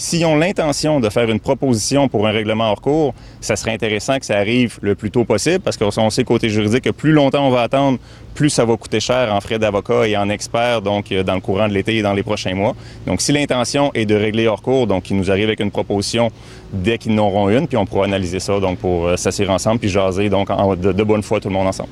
S'ils 0.00 0.24
ont 0.24 0.36
l'intention 0.36 1.00
de 1.00 1.08
faire 1.08 1.28
une 1.28 1.40
proposition 1.40 2.06
pour 2.06 2.28
un 2.28 2.30
règlement 2.30 2.70
hors 2.70 2.80
cours, 2.80 3.14
ça 3.40 3.56
serait 3.56 3.72
intéressant 3.72 4.20
que 4.20 4.26
ça 4.26 4.36
arrive 4.36 4.78
le 4.80 4.94
plus 4.94 5.10
tôt 5.10 5.24
possible 5.24 5.58
parce 5.58 5.76
qu'on 5.76 6.10
sait 6.10 6.22
côté 6.22 6.48
juridique 6.50 6.84
que 6.84 6.90
plus 6.90 7.10
longtemps 7.10 7.44
on 7.44 7.50
va 7.50 7.62
attendre, 7.62 7.98
plus 8.32 8.48
ça 8.48 8.64
va 8.64 8.76
coûter 8.76 9.00
cher 9.00 9.34
en 9.34 9.40
frais 9.40 9.58
d'avocat 9.58 10.06
et 10.06 10.16
en 10.16 10.28
experts 10.28 10.82
donc 10.82 11.10
euh, 11.10 11.24
dans 11.24 11.34
le 11.34 11.40
courant 11.40 11.66
de 11.66 11.74
l'été 11.74 11.96
et 11.96 12.02
dans 12.02 12.12
les 12.12 12.22
prochains 12.22 12.54
mois. 12.54 12.76
Donc 13.08 13.20
si 13.20 13.32
l'intention 13.32 13.90
est 13.92 14.06
de 14.06 14.14
régler 14.14 14.46
hors 14.46 14.62
cours, 14.62 14.86
donc 14.86 15.10
ils 15.10 15.16
nous 15.16 15.32
arrivent 15.32 15.48
avec 15.48 15.58
une 15.58 15.72
proposition 15.72 16.30
dès 16.72 16.96
qu'ils 16.98 17.16
n'auront 17.16 17.48
une, 17.48 17.66
puis 17.66 17.76
on 17.76 17.84
pourra 17.84 18.04
analyser 18.04 18.38
ça 18.38 18.60
donc 18.60 18.78
pour 18.78 19.08
euh, 19.08 19.16
s'assurer 19.16 19.50
ensemble 19.50 19.80
puis 19.80 19.88
jaser 19.88 20.28
donc 20.28 20.48
de 20.80 21.02
bonne 21.02 21.24
foi 21.24 21.40
tout 21.40 21.48
le 21.48 21.54
monde 21.54 21.66
ensemble. 21.66 21.90